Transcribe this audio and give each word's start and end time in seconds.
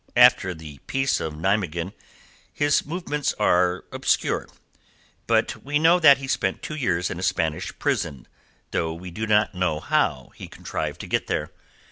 After 0.17 0.55
the 0.55 0.79
Peace 0.87 1.19
of 1.19 1.35
Nimeguen 1.35 1.93
his 2.51 2.87
movements 2.87 3.35
are 3.37 3.83
obscure. 3.91 4.47
But 5.27 5.63
we 5.63 5.77
know 5.77 5.99
that 5.99 6.17
he 6.17 6.27
spent 6.27 6.63
two 6.63 6.73
years 6.73 7.11
in 7.11 7.19
a 7.19 7.21
Spanish 7.21 7.77
prison, 7.77 8.27
though 8.71 8.95
we 8.95 9.11
do 9.11 9.27
not 9.27 9.53
know 9.53 9.79
how 9.79 10.31
he 10.33 10.47
contrived 10.47 11.01
to 11.01 11.07
get 11.07 11.27
there. 11.27 11.51